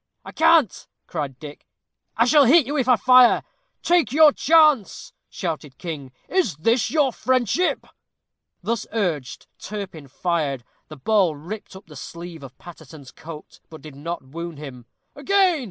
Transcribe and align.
"I 0.25 0.31
can't," 0.31 0.87
cried 1.05 1.37
Dick; 1.37 1.67
"I 2.17 2.25
shall 2.25 2.45
hit 2.45 2.65
you, 2.65 2.75
if 2.75 2.87
I 2.89 2.95
fire." 2.95 3.43
"Take 3.83 4.11
your 4.11 4.31
chance," 4.33 5.13
shouted 5.29 5.77
King. 5.77 6.11
"Is 6.27 6.55
this 6.55 6.89
your 6.89 7.13
friendship?" 7.13 7.85
Thus 8.63 8.87
urged, 8.93 9.45
Turpin 9.59 10.07
fired. 10.07 10.63
The 10.87 10.97
ball 10.97 11.35
ripped 11.35 11.75
up 11.75 11.85
the 11.85 11.95
sleeve 11.95 12.41
of 12.41 12.57
Paterson's 12.57 13.11
coat, 13.11 13.59
but 13.69 13.83
did 13.83 13.93
not 13.95 14.23
wound 14.23 14.57
him. 14.57 14.87
"Again!" 15.15 15.59